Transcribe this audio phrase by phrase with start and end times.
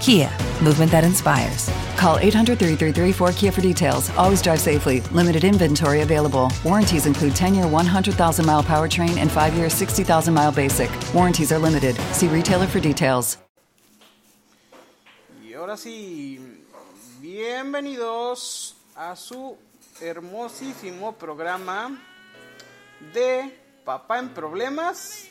[0.00, 0.30] Kia,
[0.62, 1.68] movement that inspires.
[1.96, 4.10] Call 800 333 4KIA for details.
[4.16, 5.00] Always drive safely.
[5.12, 6.50] Limited inventory available.
[6.64, 10.90] Warranties include 10 year 100,000 mile powertrain and 5 year 60,000 mile basic.
[11.12, 11.96] Warranties are limited.
[12.12, 13.38] See retailer for details.
[15.42, 16.38] Y ahora sí,
[17.20, 19.56] bienvenidos a su
[20.00, 21.98] hermosísimo programa
[23.12, 23.50] de
[23.84, 25.26] Papá en Problemas.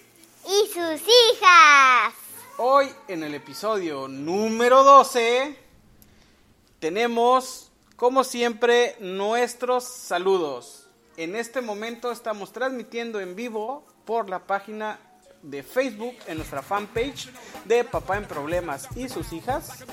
[0.46, 2.14] y sus hijas.
[2.60, 5.56] Hoy en el episodio número 12
[6.80, 10.88] tenemos, como siempre, nuestros saludos.
[11.18, 15.00] En este momento estamos transmitiendo en vivo por la página
[15.44, 17.30] de Facebook en nuestra fanpage
[17.66, 19.86] de Papá en Problemas y sus hijas.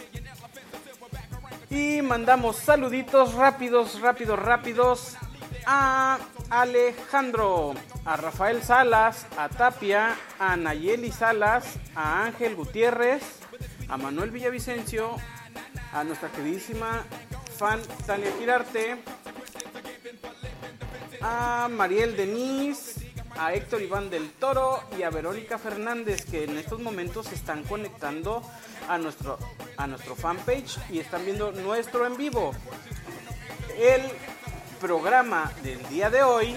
[1.68, 5.16] Y mandamos saluditos rápidos, rápidos, rápidos
[5.66, 6.18] a
[6.50, 13.22] Alejandro, a Rafael Salas, a Tapia, a Nayeli Salas, a Ángel Gutiérrez,
[13.88, 15.16] a Manuel Villavicencio,
[15.92, 17.04] a nuestra queridísima
[17.56, 18.96] fan Talia Girarte,
[21.20, 26.80] a Mariel Denise, a Héctor Iván del Toro y a Verónica Fernández que en estos
[26.80, 28.42] momentos se están conectando
[28.88, 29.38] a nuestro,
[29.76, 32.52] a nuestro fanpage y están viendo nuestro en vivo.
[33.76, 34.02] El
[34.84, 36.54] programa del día de hoy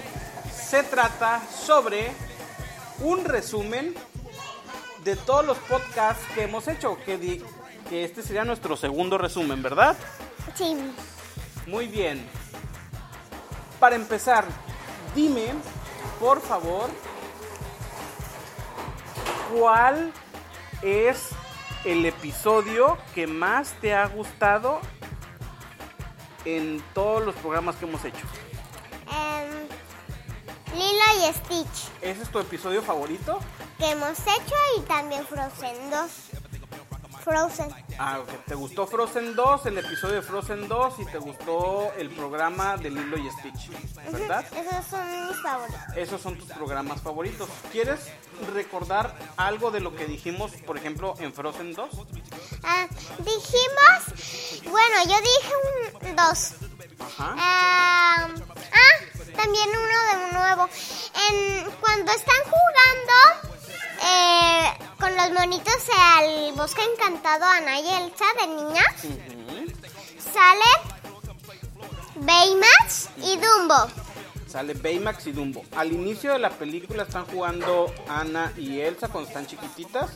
[0.54, 2.12] se trata sobre
[3.00, 3.94] un resumen
[5.02, 7.42] de todos los podcasts que hemos hecho, que, di-
[7.88, 9.96] que este sería nuestro segundo resumen, ¿verdad?
[10.54, 10.76] Sí.
[11.66, 12.22] Muy bien.
[13.80, 14.44] Para empezar,
[15.14, 15.46] dime,
[16.20, 16.90] por favor,
[19.58, 20.12] cuál
[20.82, 21.30] es
[21.86, 24.82] el episodio que más te ha gustado
[26.56, 28.24] en todos los programas que hemos hecho.
[29.10, 29.68] Em,
[30.78, 33.38] Lilo y Stitch, ¿Ese es tu episodio favorito?
[33.78, 36.10] que hemos hecho, y también Frozen 2.
[37.22, 37.68] Frozen.
[37.98, 38.44] Ah, ok.
[38.46, 42.90] ¿Te gustó Frozen 2, el episodio de Frozen 2 y te gustó el programa de
[42.90, 43.70] Lilo y Stitch,
[44.12, 44.46] ¿verdad?
[44.52, 45.96] Esos son mis favoritos.
[45.96, 47.48] Esos son tus programas favoritos.
[47.72, 48.00] ¿Quieres
[48.54, 51.88] recordar algo de lo que dijimos, por ejemplo, en Frozen 2?
[52.62, 52.86] Ah,
[53.18, 55.52] dijimos, bueno, yo dije
[56.08, 56.54] un 2.
[57.00, 57.34] Ajá.
[57.36, 58.28] ah,
[59.34, 60.68] también uno de un nuevo.
[61.30, 63.58] En, cuando están jugando
[64.02, 69.72] eh, con los monitos al bosque encantado Ana y Elsa de niña, Ujú.
[70.32, 70.98] sale
[72.16, 73.86] Baymax y Dumbo.
[74.48, 75.62] Sale Baymax y Dumbo.
[75.76, 80.10] Al inicio de la película están jugando Ana y Elsa cuando están chiquititas.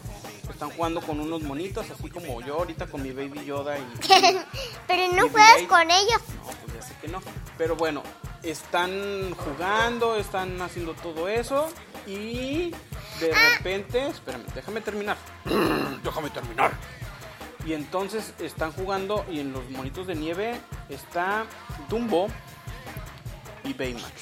[0.50, 3.82] Están jugando con unos monitos, así como yo ahorita con mi Baby Yoda y...
[4.86, 6.20] Pero no juegas con ellos.
[6.36, 7.20] No, pues ya sé que no.
[7.56, 8.02] Pero bueno,
[8.42, 11.68] están jugando, están haciendo todo eso
[12.06, 12.74] y
[13.28, 15.16] de repente, espérame, déjame terminar.
[16.02, 16.72] déjame terminar.
[17.64, 21.44] Y entonces están jugando y en los monitos de nieve está
[21.88, 22.28] Dumbo
[23.64, 24.12] y Baymax.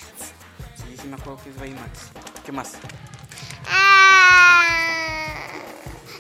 [0.77, 2.11] Sí, sí me acuerdo que es Baymax.
[2.45, 2.73] ¿Qué más?
[3.67, 4.63] Ah,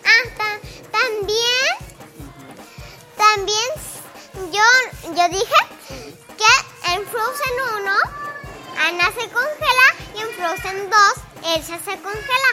[0.05, 1.69] ah, ta- también,
[3.17, 3.69] también
[4.53, 5.61] yo, yo dije
[6.39, 7.93] que en Frozen 1
[8.79, 12.51] Ana se congela y en Frozen 2 Elsa se congela.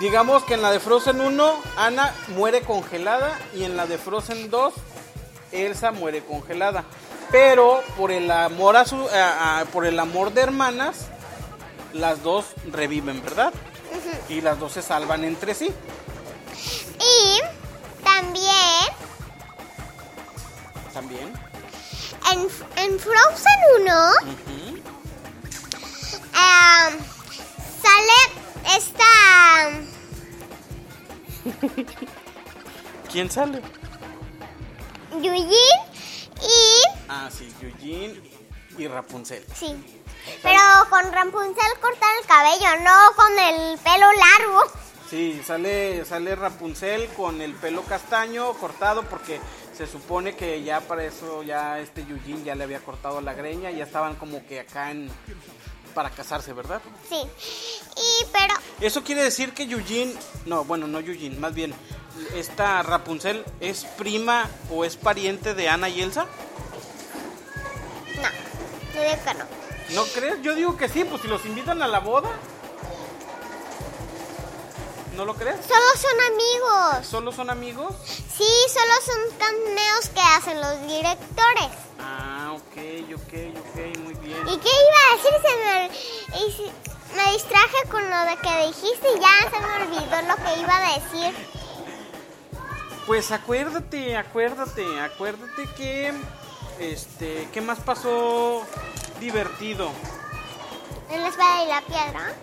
[0.00, 4.50] Digamos que en la de Frozen 1 Ana muere congelada y en la de Frozen
[4.50, 4.72] 2
[5.52, 6.84] Elsa muere congelada.
[7.30, 11.06] Pero por el amor a su a- a- por el amor de hermanas
[11.92, 13.52] las dos reviven, ¿verdad?
[14.28, 15.70] Y las dos se salvan entre sí.
[17.00, 17.40] Y
[18.02, 18.86] también
[20.94, 21.32] También.
[22.32, 22.40] en,
[22.82, 24.82] en Frozen 1 Ujú.
[26.34, 26.90] ah,
[27.82, 29.70] sale esta
[33.12, 33.60] ¿Quién sale?
[35.12, 35.46] Eugene
[36.42, 38.20] y Ah, sí, Eugene
[38.78, 39.44] y Rapunzel.
[39.54, 39.74] Sí.
[40.42, 44.62] Pero con Rapunzel cortar el cabello, no con el pelo largo.
[45.08, 49.40] Sí, sale, sale Rapunzel con el pelo castaño cortado porque
[49.76, 53.72] se supone que ya para eso ya este Yujin ya le había cortado la greña
[53.72, 55.10] y ya estaban como que acá en
[55.90, 56.80] para casarse, ¿verdad?
[57.08, 57.22] Sí.
[57.96, 60.16] Y pero Eso quiere decir que Yujin,
[60.46, 61.74] no, bueno, no Yujin, más bien
[62.34, 66.26] esta Rapunzel es prima o es pariente de Ana y Elsa?
[68.16, 68.28] no,
[68.94, 69.44] yo digo que no.
[69.94, 70.40] ¿No crees?
[70.42, 72.30] Yo digo que sí, pues si los invitan a la boda.
[75.16, 75.56] ¿No lo crees?
[75.66, 77.06] Solo son amigos.
[77.06, 77.94] ¿Solo son amigos?
[78.06, 81.68] Sí, solo son cameos que hacen los directores.
[81.98, 82.76] Ah, ok,
[83.14, 84.38] ok, ok, muy bien.
[84.48, 85.32] ¿Y qué iba a decir?
[85.42, 85.56] Se
[87.16, 90.76] me, distraje con lo de que dijiste y ya se me olvidó lo que iba
[90.76, 91.34] a decir.
[93.06, 96.12] Pues acuérdate, acuérdate, acuérdate que,
[96.78, 98.64] este, ¿qué más pasó
[99.18, 99.90] divertido?
[101.10, 102.34] En la espada y la piedra.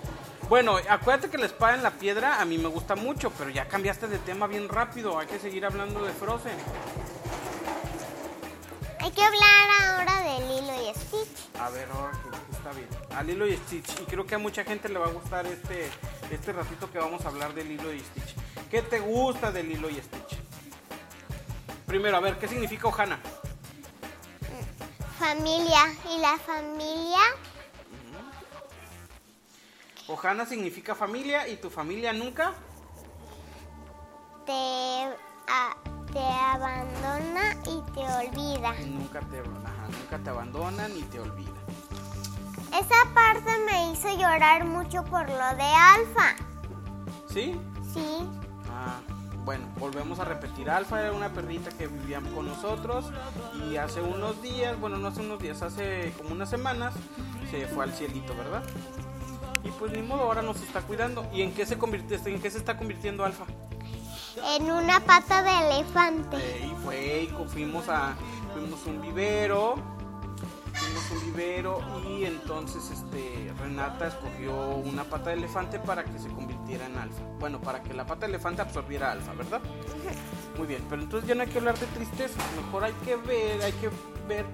[0.49, 3.67] Bueno, acuérdate que la espada en la piedra a mí me gusta mucho, pero ya
[3.67, 5.19] cambiaste de tema bien rápido.
[5.19, 6.57] Hay que seguir hablando de Frozen.
[9.07, 11.57] Hay que hablar ahora de Lilo y Stitch.
[11.57, 12.89] A ver, ahora que está bien.
[13.15, 14.01] A Lilo y Stitch.
[14.01, 15.89] Y creo que a mucha gente le va a gustar este,
[16.29, 18.35] este ratito que vamos a hablar de Lilo y Stitch.
[18.69, 20.37] ¿Qué te gusta de Lilo y Stitch?
[21.85, 23.17] Primero, a ver, ¿qué significa Ohana?
[25.17, 25.95] Familia.
[26.13, 27.21] Y la familia
[30.09, 32.53] Ohana significa familia y tu familia nunca.
[34.45, 35.07] te,
[35.47, 35.75] a-
[36.11, 38.73] te abandona y te olvida.
[38.87, 41.51] Nunca te, ajá, nunca te abandona ni te olvida.
[42.69, 46.35] Esa parte me hizo llorar mucho por lo de Alfa.
[47.29, 47.59] ¿Sí?
[47.93, 48.29] Sí.
[48.69, 48.99] Ah,
[49.45, 50.69] bueno, volvemos a repetir.
[50.69, 53.11] Alfa era una perrita que vivía con nosotros
[53.69, 56.93] y hace unos días, bueno, no hace unos días, hace como unas semanas,
[57.49, 58.63] se fue al cielito, ¿verdad?
[59.63, 61.25] Y pues ni modo, ahora nos está cuidando.
[61.33, 63.45] ¿Y en qué se convirtió, en qué se está convirtiendo Alfa?
[64.43, 66.37] En una pata de elefante.
[66.37, 68.15] Eh, y fue, fuimos a,
[68.53, 69.75] fuimos un vivero,
[70.73, 76.29] fuimos un vivero y entonces este Renata escogió una pata de elefante para que se
[76.29, 77.21] convirtiera en alfa.
[77.39, 79.61] Bueno, para que la pata de elefante absorbiera alfa, ¿verdad?
[80.57, 83.61] Muy bien, pero entonces ya no hay que hablar de tristeza, mejor hay que ver,
[83.63, 83.89] hay que
[84.27, 84.45] ver,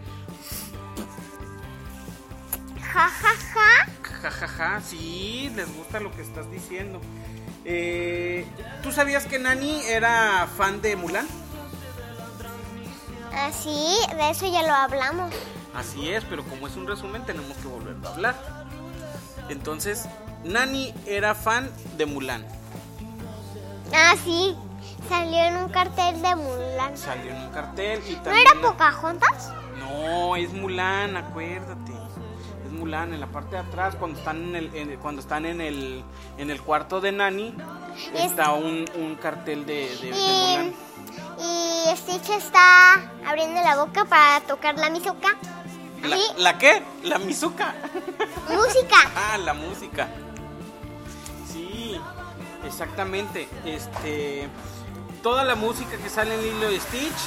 [2.93, 3.91] Ja, ja, ja.
[4.03, 7.01] jajaja, sí, les gusta lo que estás diciendo.
[7.65, 8.45] Eh,
[8.81, 11.27] ¿Tú sabías que Nani era fan de Mulan?
[13.33, 15.33] Ah, sí, de eso ya lo hablamos.
[15.73, 18.35] Así es, pero como es un resumen tenemos que volverlo a hablar.
[19.49, 20.05] Entonces,
[20.43, 22.45] Nani era fan de Mulan.
[23.93, 24.55] Ah, sí.
[25.09, 26.97] Salió en un cartel de Mulan.
[26.97, 28.47] Salió en un cartel y ¿No también...
[28.47, 29.51] era Pocahontas?
[29.79, 31.91] No, es Mulan, acuérdate.
[32.83, 36.03] Mulan en la parte de atrás cuando están en el en- cuando están en el
[36.37, 37.55] en el cuarto de Nani
[38.13, 40.73] Es- está un, un cartel de, de- de Y, Mulan.
[41.39, 42.95] y Stitch está
[43.25, 45.29] abriendo la boca para tocar la mizuka.
[46.03, 46.83] ¿La, ¿La qué?
[47.03, 47.73] La Mizuka.
[48.49, 48.97] música.
[49.15, 50.09] Ah, la música.
[51.49, 51.97] Sí,
[52.65, 53.47] exactamente.
[53.63, 54.49] Este,
[55.21, 57.21] toda la música que sale en Lilo y Stitch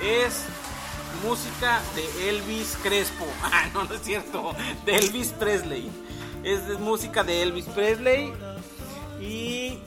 [0.00, 0.44] es
[1.22, 3.26] música de Elvis Crespo.
[3.42, 4.54] Ah, no, no es cierto.
[4.84, 5.90] De Elvis Presley.
[6.42, 8.32] Es música de Elvis Presley
[9.20, 9.78] y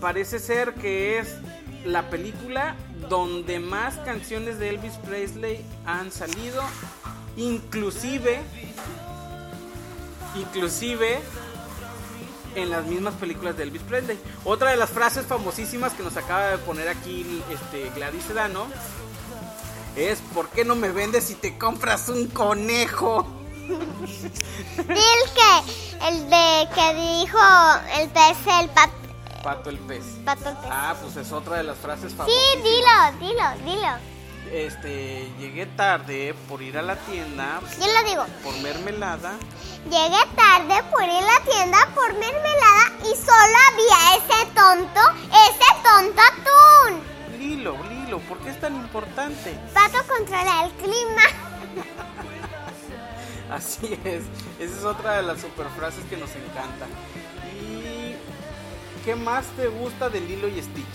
[0.00, 1.36] parece ser que es
[1.84, 2.76] la película
[3.08, 6.62] donde más canciones de Elvis Presley han salido,
[7.36, 8.40] inclusive
[10.36, 11.20] inclusive
[12.54, 14.18] en las mismas películas de Elvis Presley.
[14.44, 18.66] Otra de las frases famosísimas que nos acaba de poner aquí este Gladys Sedano
[19.96, 23.26] es ¿por qué no me vendes si te compras un conejo?
[23.68, 27.38] Dil que el de que dijo
[27.98, 28.90] el pez, el pat,
[29.42, 30.04] Pato el pez.
[30.24, 30.70] pato el pez.
[30.70, 33.20] Ah, pues es otra de las frases Sí, famosísimas.
[33.20, 33.88] dilo, dilo, dilo.
[34.52, 38.26] Este, llegué tarde por ir a la tienda Yo lo digo.
[38.42, 39.34] por mermelada.
[39.84, 42.29] Llegué tarde por ir a la tienda por mermelada
[53.60, 54.22] Así es,
[54.58, 56.86] esa es otra de las super frases que nos encanta.
[57.62, 58.14] ¿Y
[59.04, 60.86] qué más te gusta de Lilo y Stitch?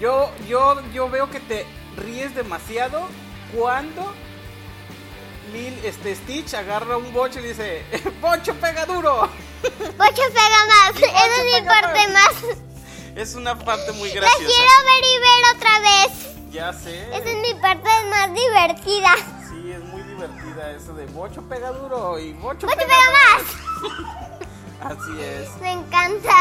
[0.00, 1.66] Yo, yo, yo veo que te
[1.98, 3.06] ríes demasiado
[3.54, 4.14] cuando
[5.52, 7.84] Lil, este Stitch agarra un bocho y le dice,
[8.22, 9.28] ¡Bocho pega duro!
[9.62, 10.96] Bocho pega más.
[10.96, 12.32] Esa es mi parte más.
[12.42, 12.56] más.
[13.16, 14.44] Es una parte muy La graciosa.
[14.46, 16.52] quiero ver y ver otra vez.
[16.52, 17.02] Ya sé.
[17.16, 19.14] Esa es mi parte más divertida.
[20.26, 23.42] Divertida eso de Bocho pega duro y Bocho, pega, más.
[24.98, 25.48] Así es.
[25.60, 26.34] Me encanta.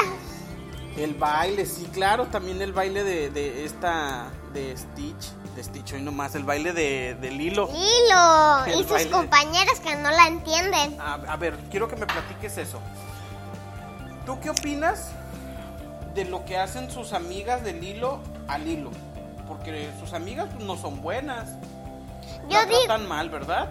[0.98, 6.02] El baile, sí, claro, también el baile de, de esta, de Stitch, de Stitch hoy
[6.02, 7.68] nomás, el baile de, de Lilo.
[7.68, 11.00] Lilo El y sus compañeras que no la entienden.
[11.02, 12.80] A, a ver, quiero que me platiques eso.
[14.26, 15.10] ¿Tú qué opinas
[16.16, 18.92] de lo que hacen sus amigas de Lilo a Lilo?
[19.48, 21.50] Porque sus amigas pues, no son buenas.
[22.48, 23.70] Yo la digo, tratan mal, ¿verdad?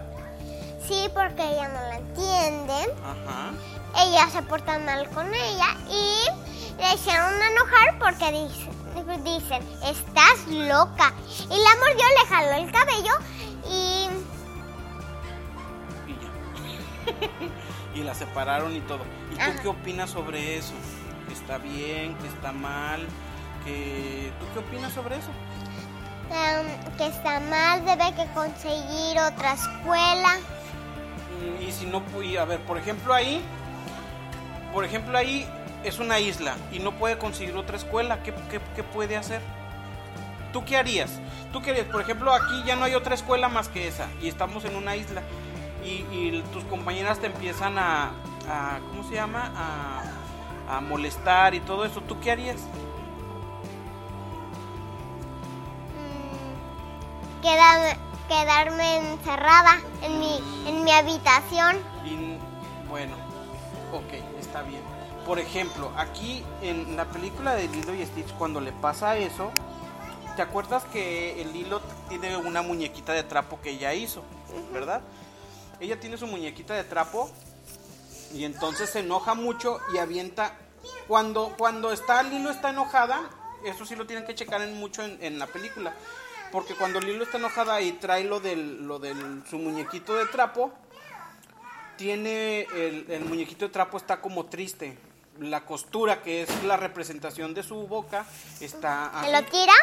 [0.87, 2.89] sí, porque ella no la entienden.
[3.03, 3.51] Ajá.
[3.97, 6.25] Ella se porta mal con ella y
[6.81, 11.13] le hicieron enojar porque dicen, dicen, estás loca.
[11.45, 13.13] Y la mordió, le jaló el cabello
[13.69, 14.09] y
[16.07, 17.95] Y ya.
[17.99, 18.99] y la separaron y todo.
[19.31, 20.73] ¿Y tú qué opinas sobre eso?
[21.27, 22.15] ¿Que está bien?
[22.17, 23.07] ¿Que está mal?
[23.65, 25.31] que ¿Tú qué opinas sobre eso?
[26.31, 30.37] Em, que está mal, debe que conseguir otra escuela.
[31.65, 33.41] Y si no, y a ver, por ejemplo ahí,
[34.73, 35.47] por ejemplo ahí
[35.83, 39.41] es una isla y no puede conseguir otra escuela, ¿qué, qué- qué puede hacer?
[40.53, 41.11] ¿Tú qué harías?
[41.51, 41.87] ¿Tú qué harías?
[41.87, 44.95] Por ejemplo, aquí ya no hay otra escuela más que esa y estamos en una
[44.95, 45.21] isla
[45.83, 48.11] y, y tus compañeras te empiezan a,
[48.49, 49.51] a- ¿cómo se llama?
[49.55, 52.01] A, a molestar y todo eso.
[52.01, 52.57] ¿Tú qué harías?
[57.45, 57.97] Mm, queda-
[58.27, 60.37] quedarme encerrada en mi,
[60.67, 61.77] en mi habitación.
[62.03, 62.37] Y
[62.89, 63.15] bueno,
[63.93, 64.81] ok, está bien.
[65.25, 69.51] Por ejemplo, aquí en la película de Lilo y Stitch, cuando le pasa eso,
[70.35, 74.23] ¿te acuerdas que el Lilo tiene una muñequita de trapo que ella hizo?
[74.71, 75.01] ¿Verdad?
[75.79, 77.29] Ella tiene su muñequita de trapo
[78.33, 80.53] y entonces se enoja mucho y avienta.
[81.07, 83.21] Cuando, cuando está Lilo está enojada,
[83.63, 85.93] eso sí lo tienen que checar en mucho en, en la película.
[86.51, 90.73] Porque cuando Lilo está enojada y trae lo del, lo del su muñequito de trapo,
[91.97, 94.97] tiene el, el muñequito de trapo está como triste.
[95.39, 98.25] La costura, que es la representación de su boca,
[98.61, 99.73] está Se lo tira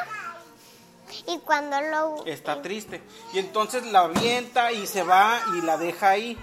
[1.27, 2.27] y cuando lo...
[2.27, 3.03] está triste.
[3.33, 6.39] Y entonces la avienta y se va y la deja ahí.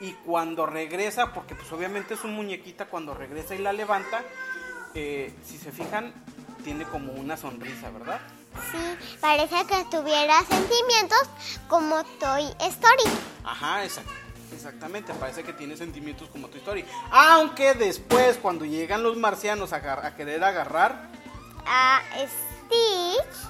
[0.00, 4.22] Y cuando regresa, porque pues obviamente es un muñequita, cuando regresa y la levanta,
[4.94, 6.12] eh, si se fijan,
[6.64, 8.20] tiene como una sonrisa, ¿verdad?
[8.70, 11.22] Sí, parece que tuviera sentimientos
[11.68, 13.02] como Toy Story.
[13.44, 14.06] Ajá, exact-
[14.54, 16.84] exactamente, parece que tiene sentimientos como tu historia.
[17.10, 21.08] Aunque después, cuando llegan los marcianos a, querer agarrar,
[21.66, 23.48] A Stitch,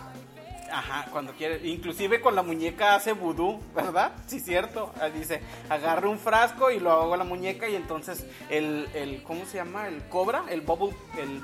[0.75, 4.12] Ajá, cuando quiere, inclusive con la muñeca hace vudú, ¿verdad?
[4.26, 4.90] Sí, cierto.
[4.99, 9.23] Ah, Dice, agarre un frasco y lo hago a la muñeca y entonces el, el
[9.23, 9.87] ¿cómo se llama?
[9.88, 11.40] El cobra, el bubble, el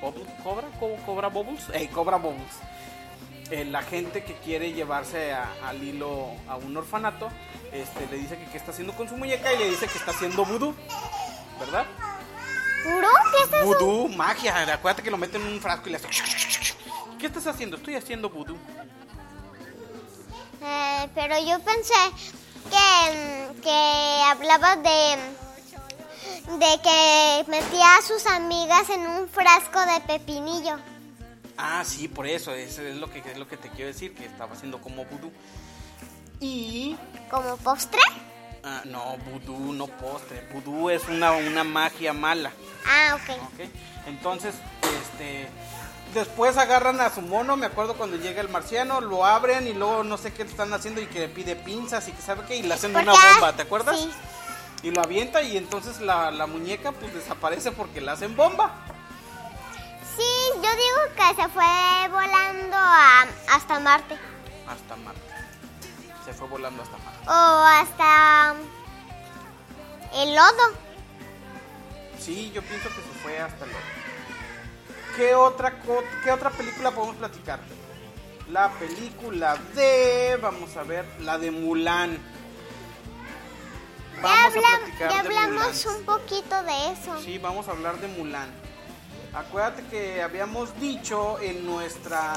[0.00, 2.42] bubble cobra, Co- cobra bubbles, eh, cobra bubbles.
[3.50, 7.28] Eh, la gente que quiere llevarse a, al hilo a un orfanato,
[7.72, 10.12] este, le dice que qué está haciendo con su muñeca y le dice que está
[10.12, 10.74] haciendo vudú,
[11.60, 11.84] ¿verdad?
[12.84, 13.08] ¿Puro?
[13.30, 13.66] ¿Qué es eso?
[13.66, 16.08] Vudú, magia, acuérdate que lo meten en un frasco y le hace...
[17.18, 17.76] ¿Qué estás haciendo?
[17.76, 18.56] Estoy haciendo vudú.
[20.62, 21.94] Eh, pero yo pensé
[22.70, 25.16] que, que hablaba de,
[26.58, 30.93] de que metía a sus amigas en un frasco de pepinillo.
[31.56, 34.24] Ah, sí, por eso, eso es lo que es lo que te quiero decir, que
[34.26, 35.32] estaba haciendo como vudú.
[36.40, 36.96] Y
[37.30, 38.00] ¿Como postre?
[38.64, 42.50] ah, no, vudú no postre, vudú es una, una magia mala,
[42.86, 43.30] Ah, ok.
[43.42, 43.68] ¿ok?
[44.06, 44.54] Entonces,
[45.02, 45.48] este
[46.12, 50.04] después agarran a su mono, me acuerdo cuando llega el marciano, lo abren y luego
[50.04, 52.62] no sé qué están haciendo y que le pide pinzas y que sabe qué y
[52.62, 53.18] le hacen ¿Por una qué?
[53.34, 53.98] bomba, ¿te acuerdas?
[54.00, 54.10] Sí.
[54.84, 58.72] Y lo avienta y entonces la, la muñeca pues desaparece porque le hacen bomba.
[60.16, 64.16] Sí, yo digo que se fue volando a- hasta Marte.
[64.68, 65.20] Hasta Marte.
[66.24, 67.28] Se fue volando hasta Marte.
[67.28, 68.54] O hasta
[70.14, 70.72] el lodo.
[72.18, 73.80] Sí, yo pienso que se fue hasta luego.
[75.16, 75.80] ¿Qué otra,
[76.24, 77.60] ¿Qué otra película podemos platicar?
[78.50, 82.18] La película de, vamos a ver, la de Mulan.
[84.16, 85.98] Ya, Vamos habla- a platicar ya de hablamos Mulan.
[86.00, 87.20] un poquito de eso.
[87.22, 88.48] Sí, vamos a hablar de Mulan.
[89.34, 92.34] Acuérdate que habíamos dicho en nuestra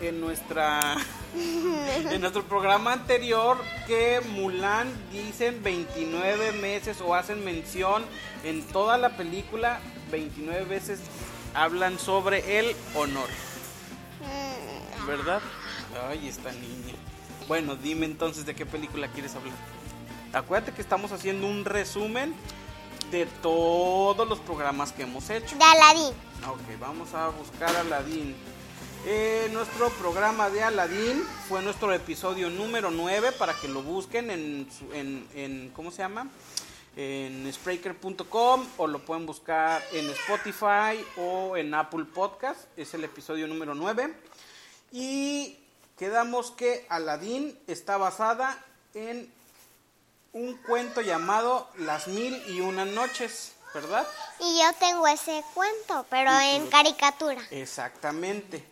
[0.00, 0.96] en nuestra
[2.10, 8.04] en nuestro programa anterior que Mulan dicen 29 meses o hacen mención
[8.42, 11.00] en toda la película 29 veces
[11.54, 13.28] hablan sobre el honor,
[14.20, 15.40] Mm, ¿verdad?
[16.08, 16.94] Ay, esta niña.
[17.46, 19.54] Bueno, dime entonces de qué película quieres hablar.
[20.32, 22.34] Acuérdate que estamos haciendo un resumen
[23.10, 25.56] de todos los programas que hemos hecho.
[25.56, 26.12] de Aladín.
[26.48, 28.34] Ok, vamos a buscar Aladín.
[29.06, 34.68] Eh, nuestro programa de Aladín fue nuestro episodio número 9 para que lo busquen en,
[34.92, 36.28] en, en- ¿cómo se llama?
[36.96, 42.60] en Spreaker.com o lo pueden buscar en Spotify o en Apple Podcast.
[42.76, 44.14] Es el episodio número 9.
[44.92, 45.58] Y
[45.98, 49.28] quedamos que Aladdin está basada en
[50.34, 54.06] un cuento llamado Las Mil y Una Noches, ¿verdad?
[54.40, 57.40] Y yo tengo ese cuento, pero en caricatura.
[57.50, 58.64] Exactamente.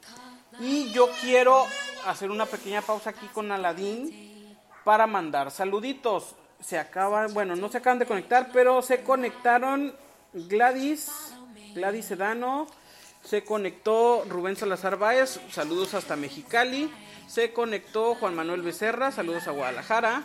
[0.59, 1.64] Y yo quiero
[2.07, 6.35] hacer una pequeña pausa aquí con Aladdin para mandar saluditos.
[6.61, 9.95] Se acaban, bueno, no se acaban de conectar, pero se conectaron
[10.33, 11.11] Gladys,
[11.75, 12.66] Gladys Sedano,
[13.25, 16.92] se conectó Rubén Salazar Báez, saludos hasta Mexicali,
[17.28, 20.25] se conectó Juan Manuel Becerra, saludos a Guadalajara,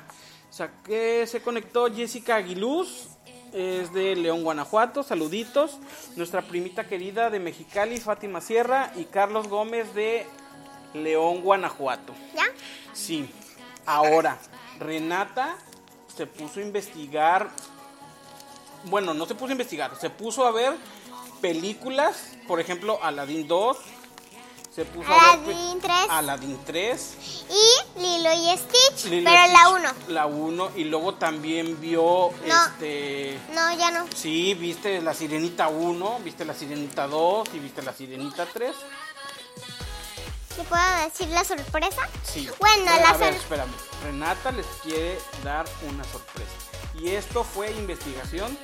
[0.57, 3.09] Saqué- se conectó Jessica Aguiluz,
[3.53, 5.77] es de León, Guanajuato, saluditos.
[6.15, 10.25] Nuestra primita querida de Mexicali, Fátima Sierra, y Carlos Gómez de
[10.93, 12.13] León, Guanajuato.
[12.35, 12.45] ¿Ya?
[12.93, 13.29] Sí,
[13.85, 14.39] ahora,
[14.79, 15.55] Renata
[16.15, 17.49] se puso a investigar,
[18.85, 20.73] bueno, no se puso a investigar, se puso a ver
[21.41, 23.77] películas, por ejemplo, Aladdin 2,
[24.77, 25.91] se puso a ver pe- Aladdin 3.
[26.11, 27.13] Aladdin 3,
[27.49, 30.13] Y Lilo y Stitch, Lilo pero y la Stitch, 1.
[30.13, 32.65] La 1 y luego también vio No.
[32.67, 34.05] este No, ya no.
[34.15, 38.75] Sí, viste la Sirenita 1, viste la Sirenita 2 y viste la Sirenita 3.
[40.57, 42.01] ¿Le puedo decir la sorpresa?
[42.23, 42.47] Sí.
[42.59, 43.71] Bueno, Bueno, la a ver, sor- espérame.
[44.03, 46.51] Renata les quiere dar una sorpresa.
[46.99, 48.55] Y esto fue investigación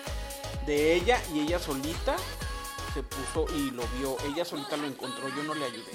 [0.67, 2.15] de ella y ella solita
[2.93, 4.17] se puso y lo vio.
[4.25, 5.91] Ella solita lo encontró, yo no le ayudé.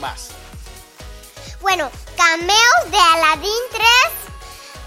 [0.00, 0.28] Vas.
[1.60, 3.86] Bueno, cameos de Aladdin 3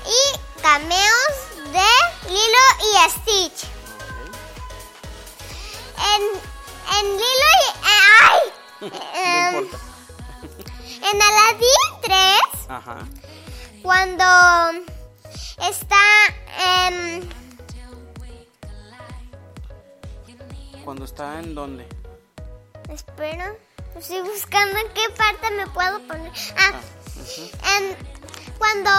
[0.05, 1.33] y cameos
[1.73, 3.67] de Lilo y Stitch.
[5.97, 6.21] En,
[6.97, 7.69] en Lilo y...
[7.69, 7.81] eh,
[8.21, 8.39] ¡Ay!
[8.81, 9.85] No Em, importa.
[11.11, 12.15] en Aladdin 3,
[12.69, 12.97] Ajá.
[13.81, 14.23] cuando
[15.69, 15.97] está...
[16.87, 17.27] em,
[20.83, 21.87] Cuando está en donde.
[22.89, 23.53] espera,
[23.97, 26.31] estoy buscando en qué parte me puedo poner.
[26.57, 26.71] Ah,
[27.77, 27.95] en-
[28.57, 28.89] cuando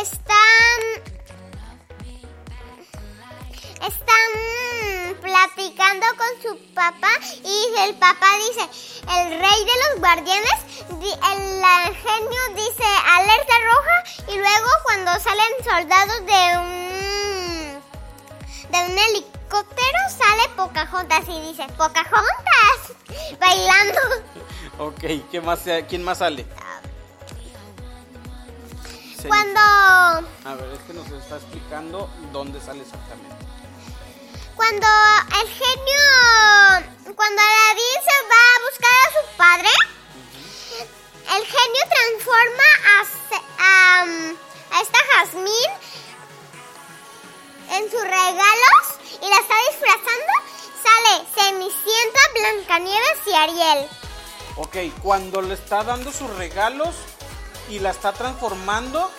[0.00, 0.80] están...
[3.80, 7.08] Están platicando con su papá
[7.42, 8.68] y el papá dice,
[9.08, 10.52] el rey de los guardianes,
[11.00, 11.40] di- el,
[11.88, 16.70] el genio dice alerta roja y luego cuando salen soldados de un
[18.70, 22.94] de un helicóptero sale Pocahontas y dice Pocahontas
[23.38, 24.00] bailando.
[24.78, 26.46] Ok, ¿qué más, ¿quién más sale?
[29.20, 29.28] Sí.
[29.28, 33.36] Cuando A ver, es que nos está explicando dónde sale exactamente.
[34.56, 34.86] cuando
[35.42, 39.70] el genio cuando Aladdin se va a buscar a su padre
[41.36, 43.04] el genio transforma a,
[43.58, 44.02] a,
[44.78, 45.70] a esta Jazmín
[47.70, 48.82] en sus regalos
[49.22, 50.32] y la está disfrazando
[50.82, 53.88] sale Cenicienta, Blancanieves y Ariel
[54.56, 56.94] Ok, cuando le está dando sus regalos
[57.70, 59.10] y la está transformando,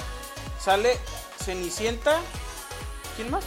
[0.64, 1.00] sale
[1.44, 2.20] Cenicienta.
[3.16, 3.44] ¿Quién más?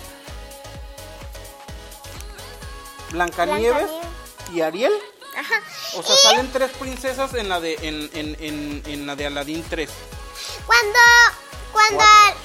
[3.11, 4.09] Blancanieves Blancanieves.
[4.53, 4.93] y Ariel.
[5.37, 5.55] Ajá.
[5.97, 9.27] O sea, Y salen tres princesas en la de en, en, en, en la de
[9.27, 9.91] Aladdin 3.
[10.67, 10.99] cuando
[11.73, 12.41] cuando Cuatro.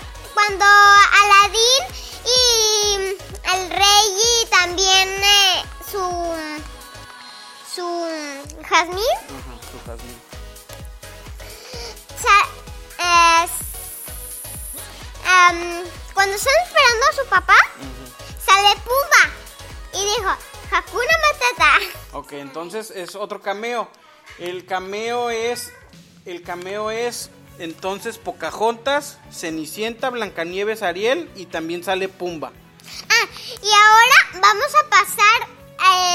[8.79, 10.21] Jazmín Ajá, su jazmín.
[12.21, 13.51] sa- es-
[15.27, 17.57] am, cuando están esperando a su papá
[18.45, 19.33] sale Pumba
[19.93, 20.29] y dijo
[20.71, 21.79] Hakuna Matata
[22.13, 23.89] Ok, entonces es otro cameo.
[24.37, 25.73] El cameo es.
[26.25, 27.29] El cameo es.
[27.57, 32.53] Entonces Pocahontas, Cenicienta, Blancanieves, Ariel y también sale Pumba.
[33.09, 33.27] Ah,
[33.61, 35.49] y ahora vamos a pasar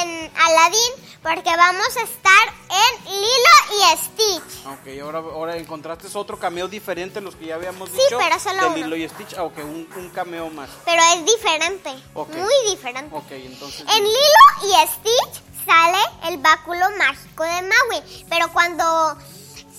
[0.00, 0.92] en Aladdin
[1.25, 4.67] porque vamos a estar en Lilo y Stitch.
[4.67, 8.19] Ok, ahora, ahora encontraste otro cameo diferente a los que ya habíamos Sí, dicho.
[8.19, 8.77] pero solo de uno.
[8.77, 9.33] Lilo y Stitch.
[9.39, 10.69] Ah, ok, un, un cameo más.
[10.85, 12.29] Pero es diferente, Ok.
[12.35, 13.17] muy diferente.
[13.17, 13.81] Ok, entonces.
[13.89, 19.17] En Lilo y Stitch sale el báculo mágico de Maui, pero cuando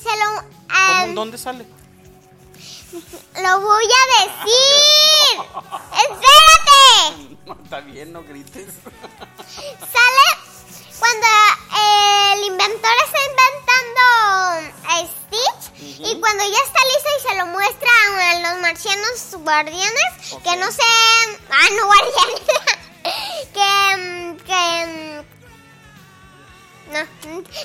[0.01, 0.41] se lo...
[0.67, 1.03] ¿Cómo?
[1.03, 1.63] em, ¿Dónde sale?
[3.43, 5.45] lo voy a decir.
[5.93, 7.37] ¡Espérate!
[7.45, 8.65] No, está bien, no grites.
[9.79, 10.54] Sale
[10.99, 11.27] cuando
[12.33, 14.01] el inventor está inventando
[14.89, 17.89] a Stitch y cuando ya está listo y se lo muestra
[18.31, 20.11] a los marcianos guardianes,
[20.43, 20.83] que no sé...
[21.49, 22.41] Ah, no guardianes.
[23.53, 23.97] que...
[23.97, 25.23] mm, que...
[26.87, 26.99] mm, No,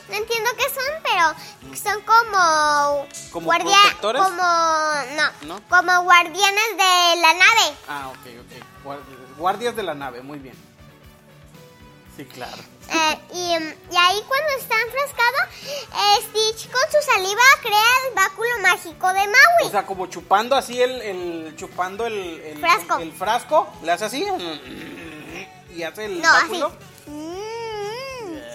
[0.09, 1.35] no entiendo qué son, pero
[1.83, 3.07] son como...
[3.33, 4.23] ¿Como guardia- protectores?
[4.23, 4.43] Como...
[4.43, 5.61] No, ¿No?
[5.69, 7.77] como guardianes de la nave.
[7.89, 8.85] Ah, ok, ok.
[8.85, 10.57] Guardi- Guardias de la nave, muy bien.
[12.17, 12.63] Sí, claro.
[12.93, 18.15] Eh, y, mm, y ahí cuando está enfrascado, eh, Stitch con su saliva crea el
[18.15, 19.67] báculo mágico de Maui.
[19.67, 22.99] O sea, como chupando así el, el chupando el, el Frasco.
[22.99, 24.27] el frasco, le hace así
[25.75, 26.61] y hace el no, así.
[26.61, 26.73] báculo.
[27.07, 27.41] Mm.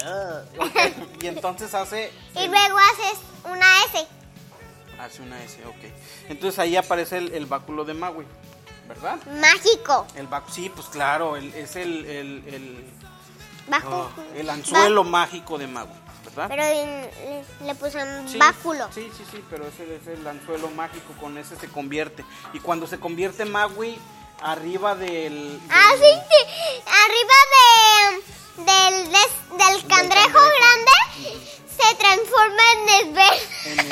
[0.59, 0.75] Ok,
[1.23, 4.07] Y entonces hace Y luego haces una S.
[4.99, 6.29] hace una S, ok.
[6.29, 8.25] Entonces ahí aparece el, báculo de Maui,
[8.87, 9.17] ¿verdad?
[9.25, 10.05] Mágico.
[10.15, 12.83] El báculo, sí, pues claro, el- es el,
[13.67, 15.89] Bajo, ah, el anzuelo mágico de Maui,
[16.25, 16.45] ¿verdad?
[16.47, 18.87] pero le, le pusieron Sí, báculo.
[18.93, 22.23] Sí, sí, sí, pero ese es el anzuelo mágico, con ese se convierte.
[22.53, 23.97] Y cuando se convierte Maui,
[24.41, 25.59] arriba del...
[25.69, 26.83] Ah, del- sí, sí.
[27.05, 27.37] Arriba
[28.57, 30.39] de, del, des- del cangrejo cangrejo.
[30.39, 31.41] grande
[31.75, 32.63] se transforma
[32.99, 33.83] en Sven.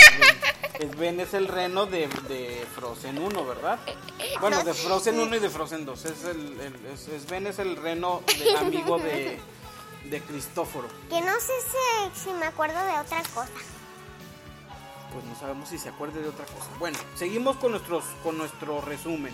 [0.80, 3.80] en Sven es el reno de, de Frozen 1, ¿verdad?
[4.40, 6.06] Bueno, de Frozen 1 y de Frozen 2.
[6.06, 9.40] Es el, el- es- Sven es el reno de- amigo de,
[10.14, 10.88] de Cristóforo.
[11.10, 11.54] Que no sé
[12.14, 13.50] si, si me acuerdo de otra cosa.
[15.12, 16.70] Pues no sabemos si se acuerde de otra cosa.
[16.78, 19.34] Bueno, seguimos con, nuestros, con nuestro resumen.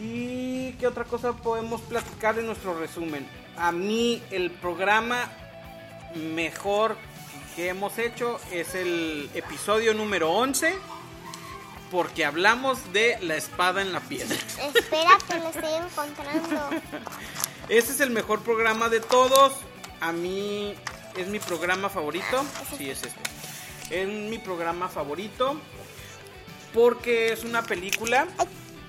[0.00, 3.28] ¿Y qué otra cosa podemos platicar en nuestro resumen?
[3.56, 5.30] A mí el programa
[6.16, 6.96] mejor
[7.54, 10.74] que hemos hecho es el episodio número 11
[11.92, 14.34] porque hablamos de la espada en la piedra.
[14.34, 16.70] Espera que lo estoy encontrando.
[17.68, 19.52] Este es el mejor programa de todos.
[20.00, 20.74] A mí
[21.16, 22.44] es mi programa favorito.
[22.76, 23.20] Sí, es este.
[23.90, 25.60] Es mi programa favorito
[26.74, 28.26] porque es una película.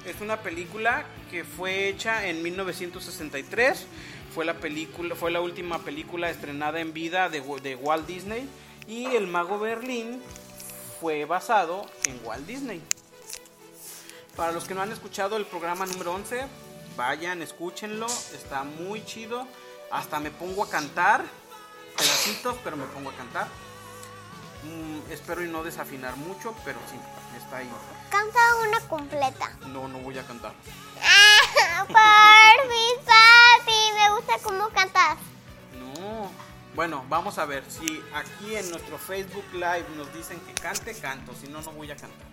[0.06, 3.86] Es una película que fue hecha en 1963.
[4.34, 8.48] Fue la película, fue la última película estrenada en vida de, de Walt Disney
[8.88, 10.22] y El Mago Berlín
[11.00, 12.82] fue basado en Walt Disney.
[14.36, 16.46] Para los que no han escuchado el programa número 11,
[16.96, 19.48] vayan, escúchenlo, está muy chido.
[19.92, 21.24] Hasta me pongo a cantar,
[21.98, 23.48] pedacitos, pero me pongo a cantar.
[24.64, 27.00] Mm, espero y no desafinar mucho, pero sí,
[27.38, 27.70] está ahí.
[28.10, 29.52] Canta una completa.
[29.68, 30.54] No, no voy a cantar.
[31.02, 35.18] Ah, por mi papi, me gusta cómo cantas.
[35.74, 36.32] No.
[36.76, 37.64] Bueno, vamos a ver.
[37.70, 41.34] Si aquí en nuestro Facebook Live nos dicen que cante, canto.
[41.34, 42.28] Si no, no voy a cantar.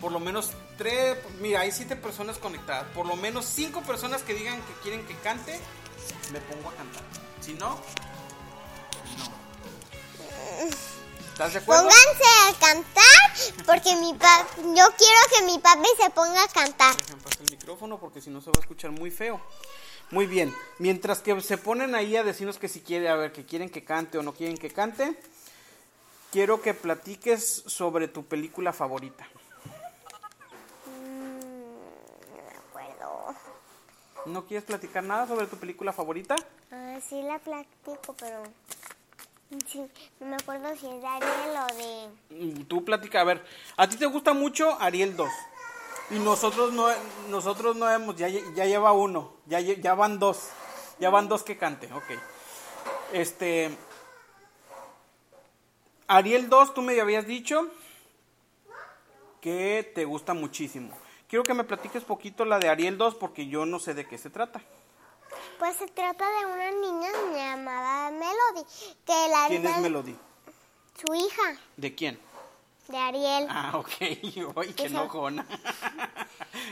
[0.00, 1.18] Por lo menos tres.
[1.40, 2.84] Mira, hay siete personas conectadas.
[2.94, 5.60] Por lo menos cinco personas que digan que quieren que cante,
[6.32, 7.02] me pongo a cantar.
[7.40, 7.70] Si no,
[9.18, 9.42] no.
[11.32, 11.82] ¿Estás de acuerdo?
[11.82, 16.96] Pónganse a cantar porque mi pa yo quiero que mi papi se ponga a cantar.
[16.96, 19.40] Dejen pasar el micrófono porque si no se va a escuchar muy feo.
[20.10, 20.54] Muy bien.
[20.78, 23.82] Mientras que se ponen ahí a decirnos que si quiere, a ver, que quieren que
[23.82, 25.18] cante o no quieren que cante,
[26.30, 29.26] quiero que platiques sobre tu película favorita.
[30.86, 33.34] No me acuerdo.
[34.26, 36.36] ¿No quieres platicar nada sobre tu película favorita?
[36.70, 38.42] Ah, sí la platico, pero
[39.66, 39.84] sí,
[40.20, 42.08] no me acuerdo si es de Ariel o de...
[42.44, 43.44] Mm, Tú platica, a ver,
[43.76, 45.28] a ti te gusta mucho Ariel 2.
[46.10, 46.88] Y nosotros no
[47.30, 50.50] nosotros no hemos ya, ya lleva uno, ya ya van dos.
[50.98, 52.04] Ya van dos que cante, ok.
[53.12, 53.70] Este
[56.06, 57.68] Ariel 2, tú me habías dicho
[59.40, 60.90] que te gusta muchísimo.
[61.32, 64.18] Quiero que me platiques poquito la de Ariel 2 porque yo no sé de qué
[64.18, 64.60] se trata.
[65.58, 68.68] Pues se trata de una niña llamada Melody,
[69.06, 70.14] que la ¿Quién es Melody?
[70.94, 72.20] Su hija, ¿De quién?
[72.88, 73.46] de Ariel.
[73.48, 73.88] Ah, ok.
[74.56, 75.46] Ay, qué enojona.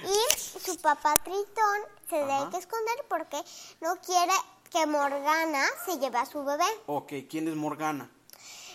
[0.04, 3.42] Y su papá Tritón se debe que esconder porque
[3.80, 4.34] no quiere
[4.70, 6.66] que Morgana se lleve a su bebé.
[6.84, 8.10] ok, ¿quién es Morgana?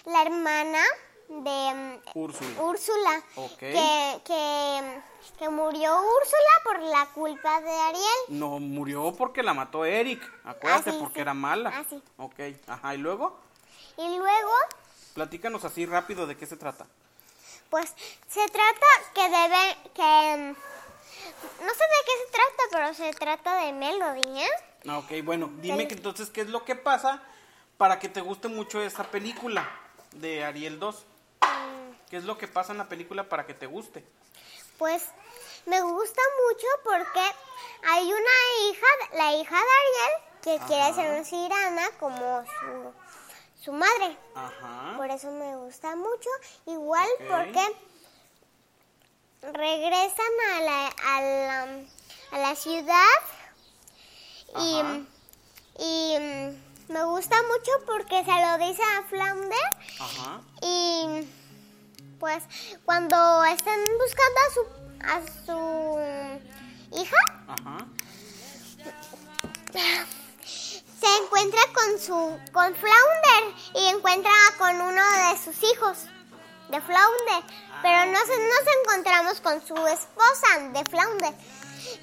[0.06, 0.82] La hermana
[1.28, 2.62] de mm, Úrsula.
[2.62, 3.24] Úrsula,
[3.60, 5.02] que, que,
[5.40, 8.06] que murió Úrsula por la culpa de Ariel.
[8.30, 10.22] No, murió porque la mató Eric.
[10.44, 11.22] Acuérdate, Ah, sí, porque sí.
[11.22, 11.72] era mala.
[11.76, 12.02] Ah, sí.
[12.18, 12.96] Ok, ajá.
[12.96, 13.40] Y luego,
[13.98, 14.52] Y luego,
[15.14, 16.86] platícanos así rápido de qué se trata.
[17.70, 17.94] pues
[18.30, 20.38] se trata que debe, que...
[20.38, 24.50] mm, No sé de qué se trata, pero se trata de Melody, ¿eh?
[24.88, 27.22] Ah, Ok, bueno, dime que entonces qué es lo que pasa
[27.78, 29.68] para que te guste mucho esa película
[30.12, 31.06] de Ariel 2.
[32.10, 34.06] ¿Qué es lo que pasa en la película para que te guste?
[34.78, 35.04] Pues
[35.66, 37.22] me gusta mucho porque
[37.90, 42.94] hay una hija, la hija de Ariel, que quiere ser una cirana como su,
[43.64, 44.18] su madre.
[44.36, 44.94] Ajá.
[44.98, 46.30] Por eso me gusta mucho.
[46.68, 47.76] Igual porque
[49.54, 51.64] regresan a la, a la,
[52.32, 53.22] a la ciudad
[54.60, 54.82] y,
[55.80, 56.18] y,
[56.88, 59.70] me gusta mucho porque se lo dice a Flounder
[60.00, 60.42] Ajá.
[60.62, 61.28] y
[62.20, 62.44] pues
[62.86, 64.62] cuando están buscando a su
[65.06, 67.18] a su hija
[67.48, 67.86] Ajá.
[71.00, 76.08] se encuentra con su con Flounder y encuentra con uno de sus hijos
[76.70, 77.44] de Flounder,
[77.82, 81.34] pero no se, nos encontramos con su esposa de Flounder.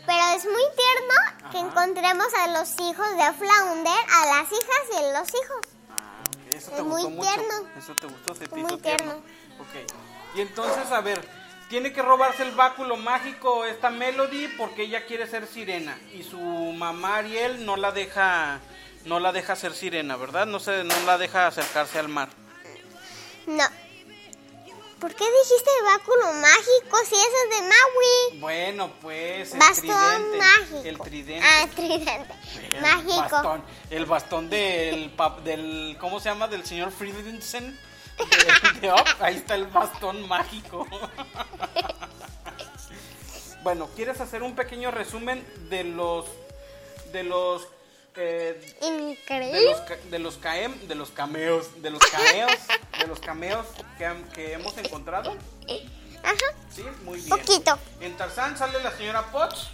[0.06, 4.96] Pero es muy tierno que encontremos a los hijos de Flounder, a las hijas y
[5.04, 5.60] a los hijos.
[5.90, 7.30] Ah, ok, Eso te Es muy mucho.
[7.30, 7.68] tierno.
[7.78, 8.78] Eso te gustó, se Muy tierno.
[8.78, 9.12] tierno.
[9.60, 10.36] Ok.
[10.36, 11.26] Y entonces, a ver,
[11.68, 16.38] tiene que robarse el báculo mágico esta Melody porque ella quiere ser sirena y su
[16.38, 18.60] mamá Ariel no la deja
[19.04, 20.46] no la deja ser sirena, ¿verdad?
[20.46, 22.28] No se no la deja acercarse al mar.
[23.46, 23.64] No.
[25.02, 28.38] ¿Por qué dijiste báculo mágico si eso es de Maui?
[28.38, 30.82] Bueno, pues el Bastón tridente, mágico.
[30.84, 31.44] el tridente.
[31.44, 32.34] Ah, tridente.
[32.70, 33.16] El mágico.
[33.18, 35.10] Bastón, el bastón del,
[35.42, 35.96] del.
[35.98, 36.46] ¿Cómo se llama?
[36.46, 37.76] Del señor Friedrichsen.
[38.74, 39.04] De, de Up.
[39.18, 40.86] Ahí está el bastón mágico.
[43.64, 46.26] bueno, ¿quieres hacer un pequeño resumen de los.
[47.10, 47.66] de los.
[48.16, 48.76] Eh,
[49.28, 52.52] de los, ca- de los caem, de los cameos, de los cameos,
[52.98, 53.66] de los cameos
[54.34, 55.36] que, hemos encontrado.
[56.22, 56.36] Ajá.
[56.74, 57.28] Sí, muy bien.
[57.30, 57.78] Poquito.
[58.00, 59.68] En Tarzán sale la señora Potts,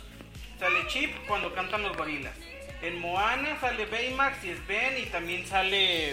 [0.59, 2.35] sale Chip cuando cantan los gorilas.
[2.81, 6.12] En Moana sale Baymax y es Ben y también sale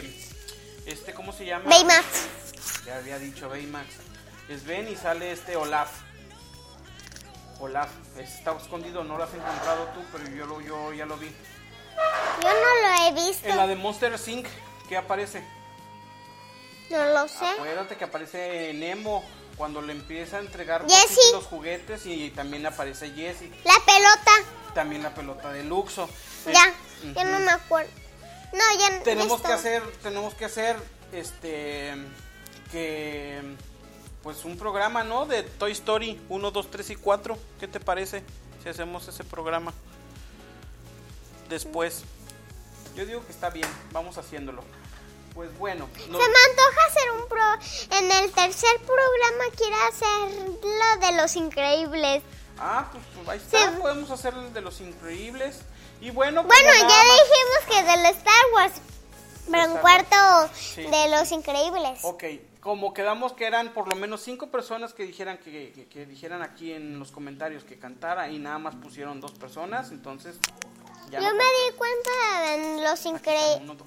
[0.87, 1.65] este ¿cómo se llama?
[1.69, 2.27] Baymax.
[2.85, 3.87] Ya había dicho Baymax.
[4.49, 5.91] Es Ben y sale este Olaf.
[7.59, 11.31] Olaf, está escondido, no lo has encontrado tú, pero yo lo yo ya lo vi.
[12.41, 13.47] Yo no lo he visto.
[13.47, 14.47] En la de Monster Inc.
[14.89, 15.43] ¿qué aparece?
[16.89, 17.45] No lo sé.
[17.45, 19.23] Acuérdate que aparece Nemo
[19.57, 21.31] cuando le empieza a entregar Jessie.
[21.33, 23.49] los juguetes y también aparece Jessie.
[23.63, 24.31] La pelota.
[24.73, 26.03] También la pelota de Luxo.
[26.45, 26.73] Eh, Ya.
[27.13, 27.31] Ya ujú.
[27.31, 27.89] no me acuerdo.
[28.53, 29.47] No, ya Tenemos listo.
[29.47, 30.77] que hacer, tenemos que hacer,
[31.11, 31.93] este,
[32.71, 33.41] que,
[34.23, 35.25] pues un programa, ¿no?
[35.25, 37.37] De Toy Story 1, 2, 3 y 4.
[37.59, 38.23] ¿Qué te parece
[38.63, 39.73] si hacemos ese programa?
[41.49, 42.03] Después.
[42.95, 44.63] Yo digo que está bien, vamos haciéndolo.
[45.33, 47.97] Pues bueno, nos- Se me antoja hacer un pro.
[47.97, 52.23] En el tercer programa quiero hacer lo de los increíbles.
[52.57, 53.77] ah, pues, pues, ahí está, Sí.
[53.81, 55.59] podemos hacer el de los increíbles.
[55.99, 58.73] Y bueno, Bueno, como ya dijimos que del Star Wars.
[59.51, 60.15] Pero en cuarto
[60.55, 60.83] Sí.
[60.83, 61.99] de los increíbles.
[62.03, 62.23] Ok,
[62.61, 66.41] como quedamos que eran por lo menos cinco personas que dijeran que, que- que dijeran
[66.41, 70.37] aquí en los comentarios que cantara y nada más pusieron dos personas, entonces
[71.09, 73.77] ya Yo no me di cuenta en los increíbles.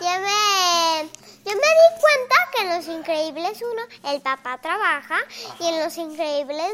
[0.00, 1.08] Ya me,
[1.44, 5.18] yo me di cuenta que en Los Increíbles 1 el papá trabaja
[5.60, 6.66] y en Los Increíbles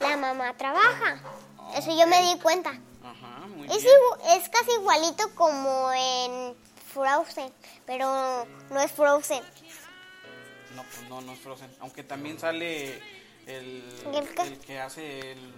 [0.00, 1.20] la mamá trabaja.
[1.76, 2.70] Eso yo me di cuenta.
[2.70, 3.94] Ajá, muy Es, bien.
[4.36, 6.56] es casi igualito como en
[6.92, 7.52] Frozen,
[7.84, 9.44] pero no es Frozen.
[10.74, 11.76] No, pues no, no es Frozen.
[11.80, 12.96] Aunque también sale
[13.46, 15.54] el, ¿Y el el que hace el,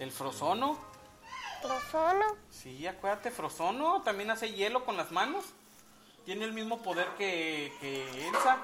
[0.00, 0.93] el Frozono.
[1.68, 2.24] Frozono.
[2.50, 5.44] Sí, acuérdate, Frozono también hace hielo con las manos.
[6.26, 8.56] Tiene el mismo poder que, que Elsa.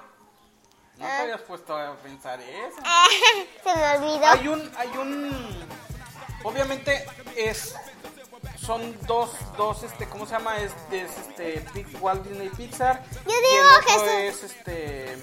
[0.99, 1.21] No te Ah.
[1.23, 2.77] habías puesto a pensar eso.
[3.65, 4.27] Se me olvidó.
[4.27, 5.67] Hay un, hay un,
[6.45, 7.75] obviamente es,
[8.59, 10.59] son dos, dos, este, ¿cómo se llama?
[10.59, 13.03] Es, es este, Walt Disney Pixar.
[13.25, 15.21] Yo y el digo otro es, este, es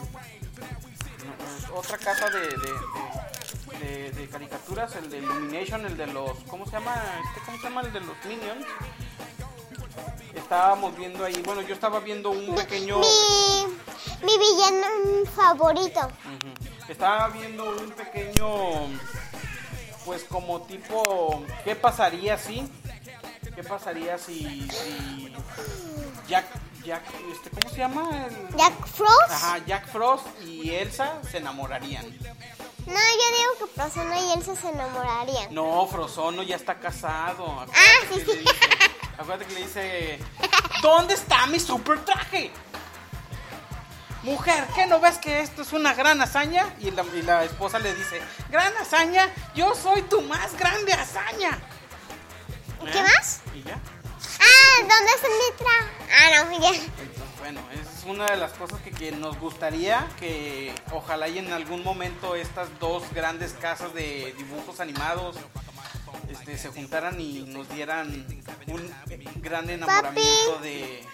[1.75, 3.46] otra casa de, de, de,
[3.79, 6.95] de- de caricaturas, el de Illumination, el de los, ¿cómo se llama?
[7.27, 7.81] Este, ¿cómo se llama?
[7.81, 8.65] El de los Minions.
[10.35, 12.99] Estábamos viendo ahí, bueno, yo estaba viendo un pequeño...
[12.99, 13.65] Mi,
[14.25, 15.99] mi villano favorito.
[16.87, 18.47] Estaba viendo un pequeño,
[20.05, 22.69] pues como tipo, ¿qué pasaría si?
[23.55, 25.33] ¿Qué pasaría si, si
[26.29, 26.45] Jack,
[26.85, 28.27] Jack, este, ¿cómo se llama?
[28.27, 29.31] El- Jack Frost.
[29.31, 32.05] Ajá, Jack Frost y Elsa se enamorarían.
[32.87, 35.53] No, yo digo que Frozono y Elsa se enamorarían.
[35.53, 37.45] No, Frozono ya está casado.
[37.61, 38.39] Acuérdate, Ah, sí, que, le sí.
[38.39, 38.69] dice,
[39.17, 40.19] acuérdate que le dice,
[40.81, 42.51] ¿dónde está mi super traje?
[44.23, 46.65] Mujer, ¿qué no ves que esto es una gran hazaña?
[46.79, 51.59] Y la, y la esposa le dice, gran hazaña, yo soy tu más grande hazaña.
[52.91, 53.03] ¿Qué ¿Eh?
[53.03, 53.41] más?
[53.53, 53.77] Y ya.
[54.39, 55.77] Ah, ¿dónde está mi tra?
[56.11, 56.69] Ah, no, ya.
[56.69, 61.51] Entonces, bueno, es una de las cosas que, que nos gustaría que ojalá y en
[61.53, 65.35] algún momento estas dos grandes casas de dibujos animados
[66.29, 68.25] este, se juntaran y nos dieran
[68.67, 68.93] un
[69.41, 71.05] gran enamoramiento de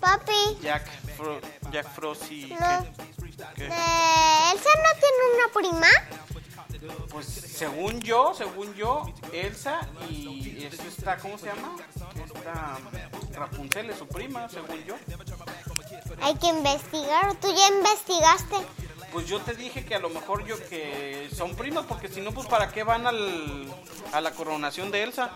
[0.00, 2.46] Papi, Jack, Fro- Jack Frost y...
[2.46, 2.58] No.
[3.54, 3.54] ¿qué?
[3.56, 3.64] ¿Qué?
[3.64, 5.88] ¿Elsa no tiene una prima?
[7.10, 11.76] Pues según yo, según yo, Elsa y esto está, ¿cómo se llama?
[12.22, 12.78] Esta,
[13.38, 14.96] Rapunzel es su prima, según yo.
[16.22, 17.34] Hay que investigar.
[17.36, 18.56] ¿Tú ya investigaste?
[19.12, 22.32] Pues yo te dije que a lo mejor yo que son primas, porque si no,
[22.32, 23.72] pues para qué van al,
[24.12, 25.30] a la coronación de Elsa.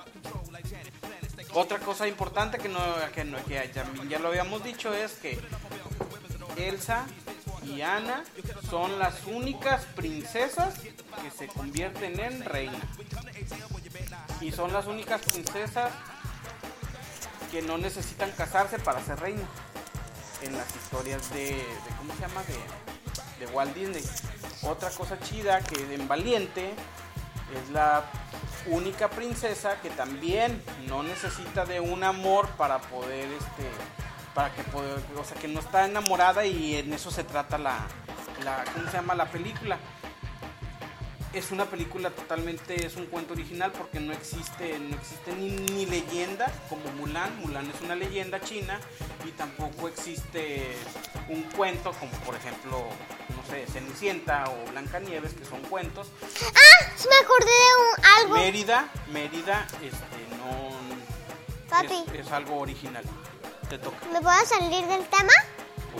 [1.54, 2.80] Otra cosa importante que no,
[3.14, 5.40] que, no, que ya, ya lo habíamos dicho es que
[6.56, 7.06] Elsa
[7.64, 8.24] y Ana
[8.68, 12.78] son las únicas princesas que se convierten en reina.
[14.40, 15.90] Y son las únicas princesas
[17.50, 19.42] que no necesitan casarse para ser reina.
[20.42, 21.64] En las historias de,
[21.98, 22.42] ¿cómo se llama?
[22.44, 24.04] De, de Walt Disney.
[24.62, 26.74] Otra cosa chida que en Valiente
[27.54, 28.04] es la
[28.66, 33.68] única princesa que también no necesita de un amor para poder este
[34.34, 37.86] para que poder, o sea que no está enamorada y en eso se trata la,
[38.44, 39.78] la ¿cómo se llama la película?
[41.38, 45.86] Es una película totalmente, es un cuento original porque no existe, no existe ni, ni
[45.86, 47.40] leyenda como Mulan.
[47.40, 48.80] Mulan es una leyenda china
[49.24, 50.76] y tampoco existe
[51.28, 52.88] un cuento como por ejemplo,
[53.36, 56.08] no sé, Cenicienta o Blancanieves, que son cuentos.
[56.42, 56.86] ¡Ah!
[57.08, 58.34] Me acordé de un, algo.
[58.34, 60.72] Mérida, Mérida, este, no.
[61.70, 62.18] Papi.
[62.18, 63.04] Es, es algo original.
[63.70, 64.04] Te toca.
[64.12, 65.32] ¿Me puedo salir del tema?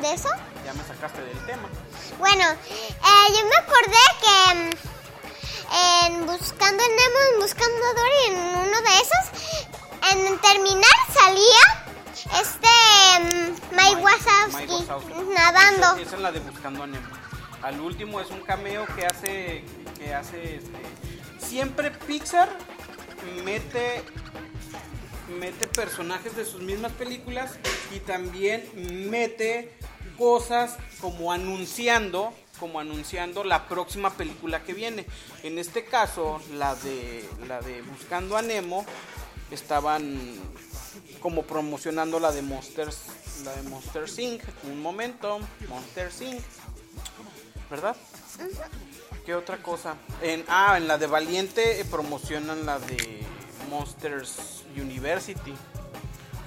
[0.03, 0.31] ¿De eso?
[0.65, 1.69] Ya me sacaste del tema.
[2.19, 4.98] Bueno, eh, yo me acordé que mm,
[5.73, 8.37] en Buscando a Nemo, en Buscando a Dory, en
[8.69, 9.25] uno de esos,
[10.13, 11.89] en terminar salía
[12.41, 12.69] este
[13.21, 15.13] mm, Mike Mike Wazowski Wazowski.
[15.35, 15.87] nadando.
[15.93, 17.09] Esa, esa es la de Buscando a Nemo.
[17.63, 19.65] Al último es un cameo que hace.
[19.99, 20.79] que hace este.
[21.47, 22.49] Siempre Pixar
[23.45, 24.05] mete.
[25.29, 27.59] mete personajes de sus mismas películas
[27.95, 28.65] y también
[29.11, 29.77] mete
[30.17, 32.33] cosas como anunciando.
[32.59, 35.07] Como anunciando la próxima película que viene.
[35.43, 37.29] En este caso, la de.
[37.47, 38.85] la de Buscando a Nemo.
[39.51, 40.39] Estaban
[41.21, 42.99] como promocionando la de Monsters,
[43.45, 44.43] la de Monster Inc.
[44.65, 46.43] Un momento, Monster Inc.
[47.71, 47.97] ¿Verdad?
[49.27, 49.97] ¿Qué otra cosa?
[50.23, 53.23] En, ah, en la de Valiente eh, promocionan la de
[53.69, 55.55] Monsters University.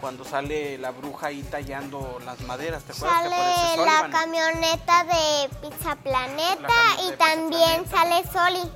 [0.01, 4.11] Cuando sale la bruja ahí tallando las maderas, ¿te acuerdas que Sale la Sullivan?
[4.11, 8.71] camioneta de Pizza Planeta La y también sale Soli.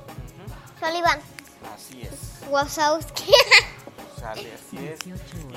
[0.80, 1.20] Sullivan.
[1.74, 2.48] Así es.
[2.48, 3.32] Wazowski.
[4.20, 5.00] Sale, así es.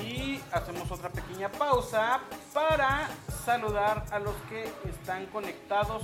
[0.03, 2.19] Y hacemos otra pequeña pausa
[2.51, 3.07] para
[3.45, 6.03] saludar a los que están conectados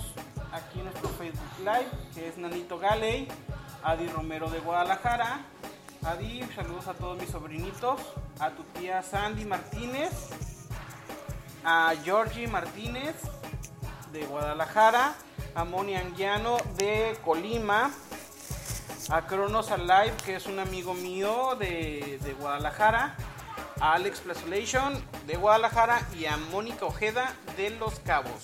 [0.51, 3.27] aquí en nuestro Facebook Live, que es Nanito Galey,
[3.83, 5.41] Adi Romero de Guadalajara.
[6.03, 7.99] Adi, saludos a todos mis sobrinitos,
[8.39, 10.11] a tu tía Sandy Martínez,
[11.63, 13.15] a Georgie Martínez
[14.11, 15.15] de Guadalajara,
[15.55, 17.91] a Moni Anguiano de Colima,
[19.09, 23.15] a Cronos Alive, que es un amigo mío de, de Guadalajara,
[23.79, 24.93] a Alex Plasolation
[25.27, 28.43] de Guadalajara y a Mónica Ojeda de Los Cabos.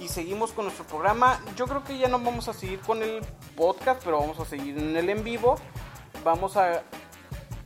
[0.00, 1.40] Y seguimos con nuestro programa.
[1.56, 3.22] Yo creo que ya no vamos a seguir con el
[3.56, 5.56] podcast, pero vamos a seguir en el en vivo.
[6.24, 6.82] Vamos a,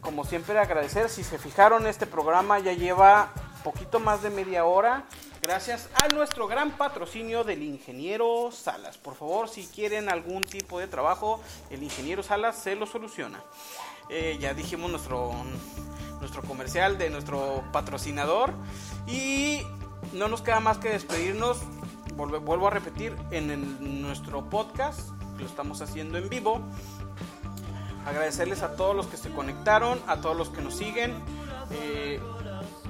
[0.09, 1.11] como siempre, agradecer.
[1.11, 3.31] Si se fijaron, este programa ya lleva
[3.63, 5.05] poquito más de media hora.
[5.43, 8.97] Gracias a nuestro gran patrocinio del ingeniero Salas.
[8.97, 13.43] Por favor, si quieren algún tipo de trabajo, el ingeniero Salas se lo soluciona.
[14.09, 15.31] Eh, ya dijimos nuestro,
[16.21, 18.55] nuestro comercial de nuestro patrocinador.
[19.07, 19.61] Y
[20.15, 21.59] no nos queda más que despedirnos.
[22.17, 26.63] Vuelvo a repetir, en nuestro podcast, lo estamos haciendo en vivo.
[28.09, 31.15] Agradecerles a todos los que se conectaron, a todos los que nos siguen.
[31.71, 32.19] Eh,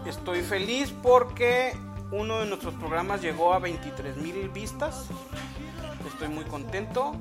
[0.07, 1.77] estoy feliz porque
[2.13, 5.07] uno de nuestros programas llegó a 23 mil vistas.
[6.07, 7.17] Estoy muy contento.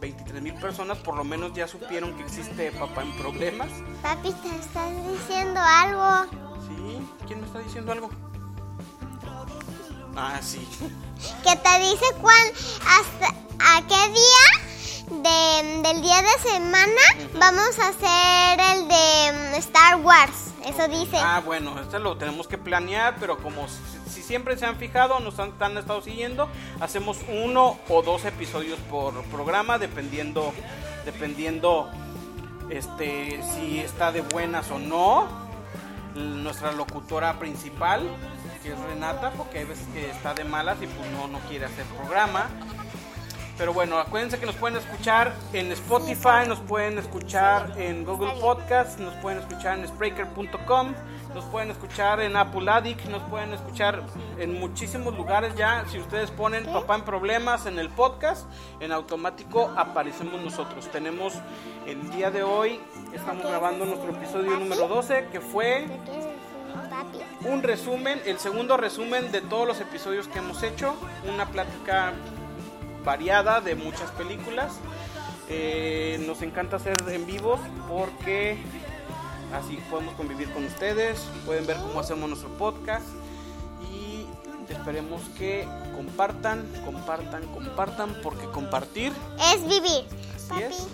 [0.00, 3.68] 23 mil personas por lo menos ya supieron que existe Papá en Problemas.
[4.00, 6.30] Papi, te estás diciendo algo.
[6.68, 7.00] ¿Sí?
[7.26, 8.10] ¿Quién me está diciendo algo?
[10.14, 10.66] Ah, sí.
[11.42, 12.52] Que te dice cuál,
[12.86, 13.28] hasta
[13.58, 14.67] a qué día
[15.10, 17.00] de- del día de semana
[17.38, 20.52] vamos a hacer el de mm, Star Wars.
[20.66, 21.16] Eso dice.
[21.18, 23.76] Ah, bueno, este lo tenemos que planear, pero como si,
[24.10, 26.48] si siempre se han fijado, nos han, han estado siguiendo,
[26.80, 30.52] hacemos uno o dos episodios por programa, dependiendo,
[31.06, 31.88] dependiendo,
[32.70, 35.48] este, si está de buenas o no.
[36.14, 38.02] Nuestra locutora principal,
[38.62, 41.66] que es Renata, porque hay veces que está de malas y pues no, no quiere
[41.66, 42.48] hacer programa.
[43.58, 49.00] Pero bueno, acuérdense que nos pueden escuchar en Spotify, nos pueden escuchar en Google Podcast,
[49.00, 50.94] nos pueden escuchar en Spreaker.com,
[51.34, 54.04] nos pueden escuchar en Apple Addict, nos pueden escuchar
[54.38, 55.84] en muchísimos lugares ya.
[55.88, 58.46] Si ustedes ponen Papá en Problemas en el podcast,
[58.78, 60.88] en automático aparecemos nosotros.
[60.92, 61.34] Tenemos
[61.84, 62.78] el día de hoy,
[63.12, 65.84] estamos grabando nuestro episodio número 12, que fue
[67.44, 70.94] un resumen, el segundo resumen de todos los episodios que hemos hecho,
[71.28, 72.12] una plática
[73.04, 74.72] variada de muchas películas.
[75.48, 78.58] Eh, nos encanta hacer en vivo porque
[79.54, 83.06] así podemos convivir con ustedes, pueden ver cómo hacemos nuestro podcast
[83.90, 84.26] y
[84.70, 89.12] esperemos que compartan, compartan, compartan porque compartir
[89.54, 90.04] Es vivir.
[90.34, 90.86] Así Papi, es.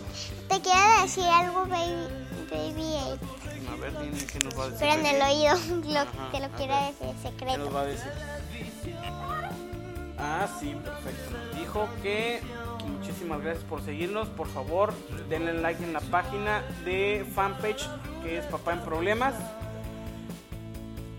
[0.48, 2.06] te quiero decir algo, baby.
[2.50, 3.72] Baby Ape.
[3.72, 4.78] a ver dime qué nos va a decir.
[4.88, 5.54] Pero en el oído
[5.92, 6.94] lo, Ajá, te lo quiero ver.
[6.94, 7.58] decir ¿Qué secreto.
[7.58, 8.12] nos va a decir?
[10.18, 11.36] Ah, sí, perfecto.
[11.58, 12.40] Dijo que
[12.86, 14.28] muchísimas gracias por seguirnos.
[14.28, 14.92] Por favor,
[15.28, 17.88] denle like en la página de fanpage
[18.22, 19.34] que es Papá en Problemas.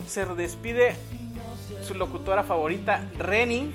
[0.07, 0.95] Se despide
[1.81, 3.73] su locutora favorita, Reni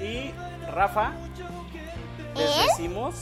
[0.00, 0.32] y
[0.70, 1.12] Rafa.
[2.34, 2.66] Les ¿Eh?
[2.68, 3.14] decimos.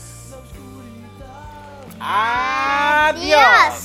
[1.99, 3.84] Adiós.